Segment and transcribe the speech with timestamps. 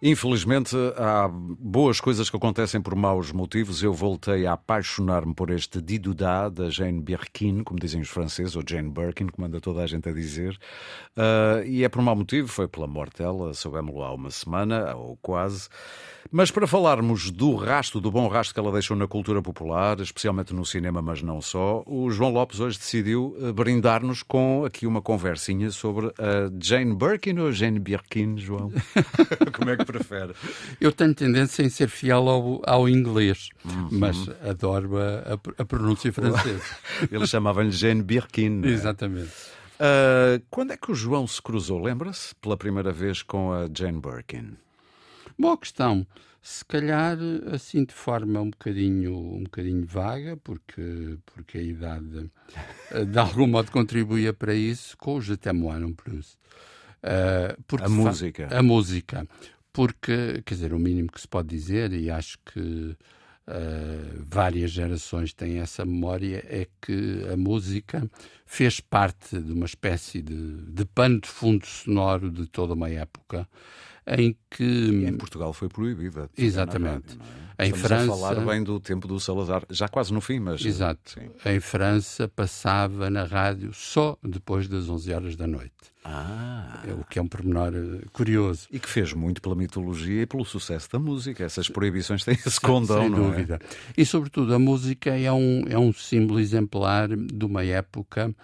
[0.00, 3.82] Infelizmente, há boas coisas que acontecem por maus motivos.
[3.82, 8.62] Eu voltei a apaixonar-me por este Didouda da Jane Birkin, como dizem os franceses, ou
[8.64, 10.56] Jane Birkin, como anda toda a gente a dizer.
[11.16, 15.16] Uh, e é por mau motivo, foi pela morte dela, soubemos-lo há uma semana, ou
[15.20, 15.68] quase.
[16.30, 20.54] Mas para falarmos do rasto, do bom rasto que ela deixou na cultura popular, especialmente
[20.54, 25.00] no cinema, mas não só, o João Lopes hoje decidiu eh, brindar-nos com aqui uma
[25.00, 28.70] conversinha sobre a Jane Birkin ou Jane Birkin, João?
[29.56, 30.34] Como é que prefere?
[30.80, 33.88] Eu tenho tendência em ser fiel ao, ao inglês, uhum.
[33.92, 36.62] mas adoro a, a, pronúncia francesa.
[37.10, 38.62] Ele chamava-lhe Jane Birkin.
[38.64, 38.68] É?
[38.68, 39.32] Exatamente.
[39.78, 44.00] Uh, quando é que o João se cruzou, lembra-se, pela primeira vez com a Jane
[44.00, 44.56] Birkin?
[45.38, 46.06] Boa questão.
[46.40, 47.18] Se calhar
[47.52, 52.30] assim de forma um bocadinho, um bocadinho vaga, porque, porque a idade
[52.90, 56.38] eh, de algum modo contribuía para isso, com o Je t'aime non plus.
[57.02, 58.48] Uh, a música.
[58.50, 59.28] A música.
[59.72, 62.96] Porque, quer dizer, o mínimo que se pode dizer, e acho que uh,
[64.24, 68.08] várias gerações têm essa memória, é que a música
[68.46, 73.48] fez parte de uma espécie de, de pano de fundo sonoro de toda uma época
[74.16, 74.64] em que.
[74.64, 76.30] E em Portugal foi proibida.
[76.36, 77.16] Exatamente.
[77.18, 77.20] Rádio,
[77.58, 77.66] é?
[77.66, 78.12] Em França.
[78.12, 80.64] A falar bem do tempo do Salazar, já quase no fim, mas.
[80.64, 81.12] Exato.
[81.12, 81.28] Sim.
[81.44, 85.72] Em França passava na rádio só depois das 11 horas da noite.
[86.04, 86.84] Ah.
[86.88, 88.68] É o que é um pormenor eh, curioso.
[88.70, 91.44] E que fez muito pela mitologia e pelo sucesso da música.
[91.44, 93.30] Essas proibições têm esse condão, Sem não é?
[93.30, 93.60] dúvida.
[93.60, 94.00] É?
[94.00, 98.34] E, sobretudo, a música é um, é um símbolo exemplar de uma época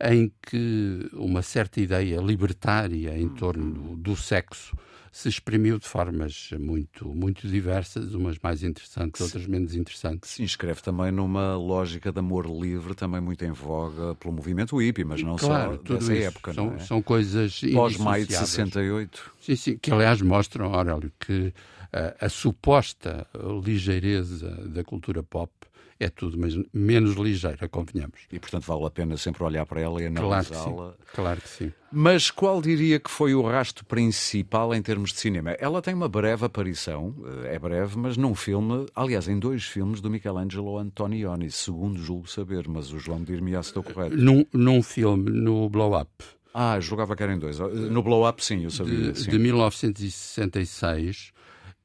[0.00, 4.74] em que uma certa ideia libertária em torno do, do sexo
[5.12, 10.30] se exprimiu de formas muito, muito diversas, umas mais interessantes, outras menos interessantes.
[10.30, 15.04] Se inscreve também numa lógica de amor livre, também muito em voga pelo movimento hippie,
[15.04, 16.28] mas não claro, só dessa isso.
[16.28, 16.54] época.
[16.54, 16.78] São, é?
[16.78, 19.32] são coisas Pós-maio de 68.
[19.42, 21.52] Sim, sim, que aliás mostram, Aurélio, que
[21.92, 23.26] a, a suposta
[23.62, 25.52] ligeireza da cultura pop
[26.02, 28.20] é tudo mas menos ligeira, convenhamos.
[28.30, 30.72] E, portanto, vale a pena sempre olhar para ela e analisá-la.
[30.72, 31.72] Claro, claro que sim.
[31.90, 35.50] Mas qual diria que foi o rasto principal em termos de cinema?
[35.52, 37.14] Ela tem uma breve aparição,
[37.44, 42.26] eh, é breve, mas num filme, aliás, em dois filmes do Michelangelo Antonioni, segundo julgo
[42.28, 44.16] saber, mas o João dir-me se estou correto.
[44.16, 46.10] Num, num filme, no Blow Up.
[46.54, 47.58] Ah, jogava que era em dois.
[47.58, 49.12] No Blow Up, sim, eu sabia.
[49.12, 49.30] De, sim.
[49.30, 51.32] de 1966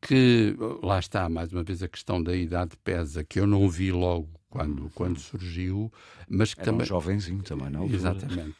[0.00, 3.90] que lá está mais uma vez a questão da idade pesa que eu não vi
[3.90, 5.92] logo quando quando surgiu
[6.28, 8.56] mas que Era também um jovenzinho também não exatamente.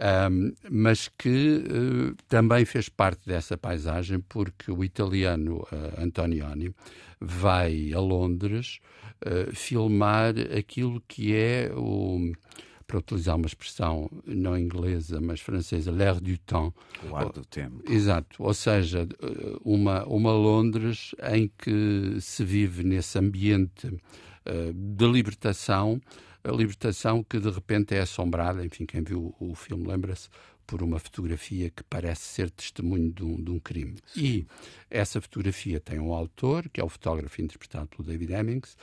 [0.00, 6.74] Um, mas que uh, também fez parte dessa paisagem porque o italiano uh, Antonioni
[7.20, 8.80] vai a Londres
[9.26, 12.32] uh, filmar aquilo que é o
[12.90, 16.74] para utilizar uma expressão não inglesa, mas francesa, l'air du temps.
[17.08, 17.80] O ar do tempo.
[17.88, 19.06] Exato, ou seja,
[19.64, 26.00] uma, uma Londres em que se vive nesse ambiente uh, de libertação,
[26.42, 30.28] a libertação que de repente é assombrada, enfim, quem viu o, filme lembra-se,
[30.66, 33.96] por uma fotografia que parece ser testemunho de um, de um crime.
[34.06, 34.20] Sim.
[34.20, 34.46] E
[34.88, 38.76] essa fotografia tem um autor, que é o fotógrafo interpretado pelo David Hemmings,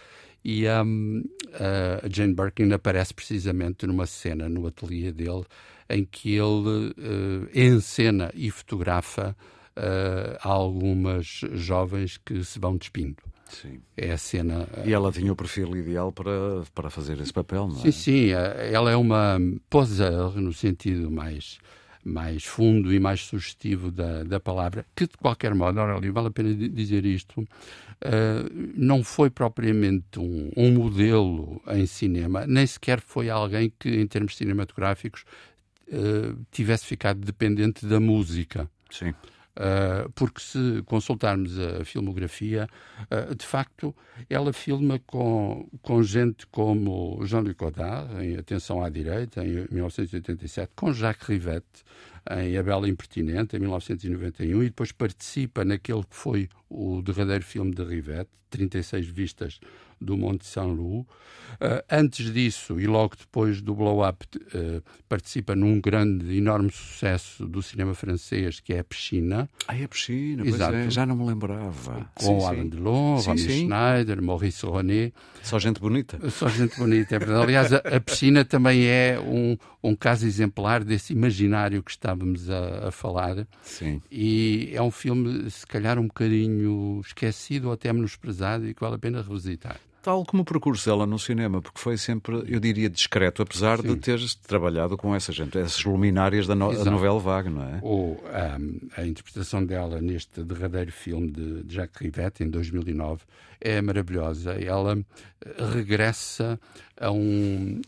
[0.43, 1.23] e um,
[1.53, 5.45] a Jane Birkin aparece precisamente numa cena no ateliê dele
[5.89, 9.35] em que ele uh, encena e fotografa
[9.77, 13.23] uh, algumas jovens que se vão despindo.
[13.49, 13.81] Sim.
[13.95, 14.67] É a cena.
[14.85, 17.79] E ela tinha o perfil ideal para, para fazer esse papel, não é?
[17.79, 18.29] Sim, sim.
[18.29, 19.37] Ela é uma
[19.69, 21.59] poseur no sentido mais
[22.07, 26.31] mais fundo e mais sugestivo da, da palavra, que de qualquer modo, Aurélio, vale a
[26.31, 27.47] pena dizer isto, uh,
[28.75, 34.37] não foi propriamente um, um, modelo em cinema, nem sequer foi alguém que, em termos
[34.37, 35.25] cinematográficos,
[35.89, 38.69] uh, tivesse ficado dependente da música.
[38.89, 39.13] Sim.
[39.57, 42.69] Uh, porque se consultarmos a filmografia,
[43.09, 43.95] uh, de facto,
[44.29, 50.93] ela filma com, com gente como Jean-Luc Godard, em Atenção à Direita, em 1987, com
[50.93, 51.83] Jacques Rivette,
[52.29, 57.73] em A Bela Impertinente, em 1991, e depois participa naquele que foi o derradeiro filme
[57.73, 59.59] de Rivette, 36 vistas
[59.99, 61.07] do Monte Saint-Loup.
[61.55, 67.47] Uh, antes disso, e logo depois do Blow Up, uh, participa num grande, enorme sucesso
[67.47, 69.49] do cinema francês, que é A Piscina.
[69.67, 70.75] Ah, é A Piscina, Exato.
[70.75, 72.11] É, já não me lembrava.
[72.13, 72.69] Com sim, Alain sim.
[72.69, 75.11] Delon, Romy Schneider, Maurice René.
[75.41, 76.29] Só gente bonita.
[76.29, 77.43] Só gente bonita, é verdade.
[77.43, 82.89] Aliás, a, a Piscina também é um, um caso exemplar desse imaginário que estávamos a,
[82.89, 83.47] a falar.
[83.63, 84.01] Sim.
[84.11, 88.95] E é um filme, se calhar, um bocadinho esquecido ou até menosprezado e que vale
[88.95, 89.79] a pena revisitar.
[90.07, 93.89] Tal como o percurso dela no cinema, porque foi sempre, eu diria, discreto, apesar Sim.
[93.89, 97.79] de teres trabalhado com essa gente, essas luminárias da no, novela vaga, não é?
[97.81, 98.23] Ou
[98.95, 103.25] a interpretação dela neste derradeiro filme de, de Jacques Rivette, em 2009,
[103.59, 104.53] é maravilhosa.
[104.53, 104.97] Ela
[105.45, 106.57] eh, regressa
[106.97, 107.81] a um,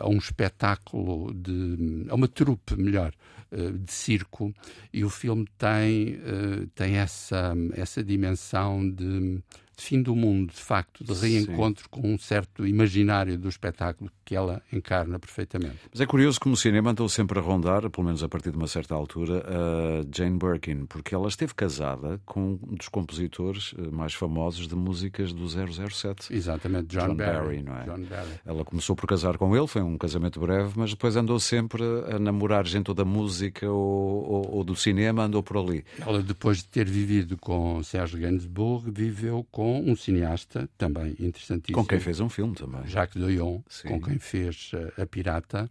[0.00, 2.06] a um espetáculo de.
[2.08, 3.12] a uma trupe, melhor,
[3.50, 4.54] eh, de circo,
[4.92, 9.42] e o filme tem, eh, tem essa, essa dimensão de
[9.76, 11.88] de fim do mundo, de facto, de reencontro Sim.
[11.90, 15.78] com um certo imaginário do espetáculo que ela encarna perfeitamente.
[15.90, 18.56] Mas é curioso como o cinema andou sempre a rondar, pelo menos a partir de
[18.56, 23.90] uma certa altura, a Jane Birkin, porque ela esteve casada com um dos compositores eh,
[23.90, 26.34] mais famosos de músicas do 007.
[26.34, 27.62] Exatamente, John, John Barry.
[27.62, 27.84] Barry, não é?
[27.84, 28.30] John Barry.
[28.44, 32.18] Ela começou por casar com ele, foi um casamento breve, mas depois andou sempre a
[32.18, 35.84] namorar gente ou da música ou, ou, ou do cinema, andou por ali.
[35.98, 41.78] Ela, depois de ter vivido com Serge Gainsbourg, viveu com um cineasta também interessantíssimo.
[41.78, 42.86] Com quem fez um filme também.
[42.86, 45.70] Jacques Doyon, com quem fez uh, A Pirata.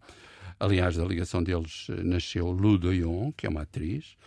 [0.59, 4.17] Aliás, da ligação deles uh, nasceu Lu Doyon, que é uma atriz.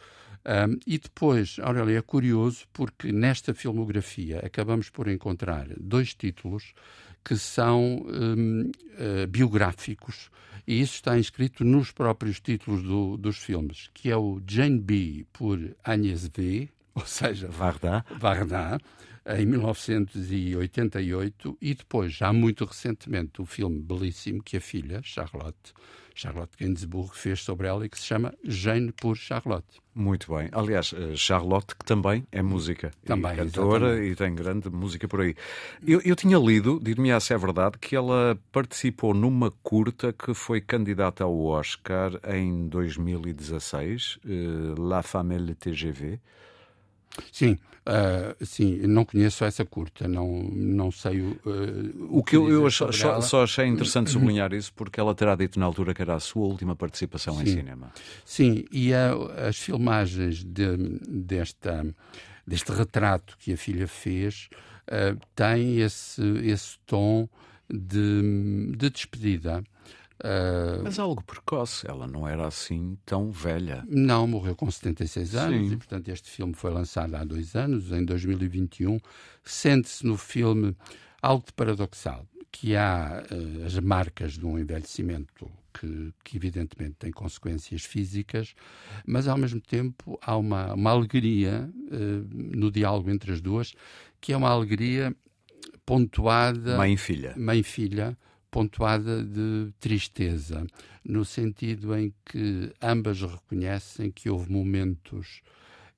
[0.44, 6.72] Um, e depois, Aurélia, é curioso porque nesta filmografia acabamos por encontrar dois títulos
[7.24, 10.30] que são um, uh, biográficos
[10.66, 15.24] e isso está inscrito nos próprios títulos do, dos filmes, que é o Jane B
[15.32, 18.78] por Agnès V, ou seja, Varda, Varda
[19.26, 25.74] em 1988 e depois, já muito recentemente, o filme belíssimo que a filha, Charlotte,
[26.14, 29.80] Charlotte Gainsbourg, fez sobre ela e que se chama Jane por Charlotte.
[29.94, 30.48] Muito bem.
[30.52, 32.92] Aliás, eh, Charlotte, que também é música.
[33.04, 34.12] Também, e cantora exatamente.
[34.12, 35.34] e tem grande música por aí.
[35.86, 40.60] Eu, eu tinha lido, dir-me se é verdade, que ela participou numa curta que foi
[40.60, 46.20] candidata ao Oscar em 2016, uh, eh, La Famille TGV.
[47.32, 52.48] Sim, uh, sim, não conheço essa curta, não, não sei o, uh, o que eu,
[52.50, 52.90] eu só,
[53.20, 56.46] só, achei interessante sublinhar isso porque ela terá dito na altura que era a sua
[56.46, 57.42] última participação sim.
[57.42, 57.92] em cinema.
[58.24, 59.12] Sim, e a,
[59.48, 60.76] as filmagens de,
[61.08, 61.86] desta,
[62.46, 64.48] deste retrato que a filha fez
[64.88, 67.28] uh, têm esse, esse tom
[67.68, 69.62] de, de despedida.
[70.18, 73.84] Uh, Mas algo precoce, ela não era assim tão velha.
[73.86, 75.74] Não, morreu com 76 anos Sim.
[75.74, 78.98] e, portanto, este filme foi lançado há dois anos, em 2021.
[79.44, 80.74] Sente-se no filme
[81.20, 87.12] algo de paradoxal, que há uh, as marcas de um envelhecimento que, que, evidentemente tem
[87.12, 88.54] consequências físicas,
[89.06, 93.74] mas ao mesmo tempo há uma, uma alegria uh, no diálogo entre as duas,
[94.18, 95.14] que é uma alegria
[95.84, 96.78] pontuada.
[96.78, 97.34] Mãe-filha.
[97.36, 98.16] Mãe-filha
[98.50, 100.66] pontuada de tristeza,
[101.04, 105.42] no sentido em que ambas reconhecem que houve momentos,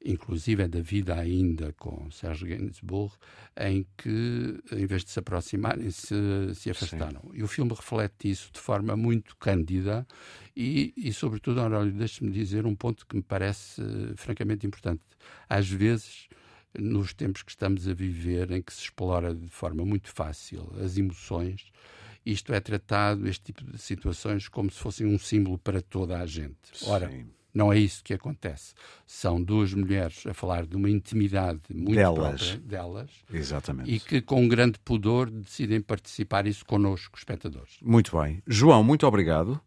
[0.05, 3.15] inclusive da vida ainda com Serge Gainsbourg,
[3.61, 6.15] em que, em vez de se aproximarem, se,
[6.55, 7.21] se afastaram.
[7.23, 7.31] Sim.
[7.35, 10.07] E o filme reflete isso de forma muito cândida
[10.57, 15.03] e, e sobretudo, Aurélio, deixe-me dizer um ponto que me parece uh, francamente importante.
[15.49, 16.29] Às vezes,
[16.77, 20.97] nos tempos que estamos a viver, em que se explora de forma muito fácil as
[20.97, 21.67] emoções,
[22.25, 26.27] isto é tratado, este tipo de situações, como se fossem um símbolo para toda a
[26.27, 26.57] gente.
[26.85, 27.27] Ora, Sim.
[27.55, 28.75] não é isso que acontece.
[29.07, 32.51] São duas mulheres a falar de uma intimidade muito delas.
[32.51, 33.11] própria delas.
[33.33, 33.91] Exatamente.
[33.91, 37.79] E que, com grande pudor, decidem participar isso connosco, espectadores.
[37.81, 38.43] Muito bem.
[38.47, 39.57] João, muito obrigado.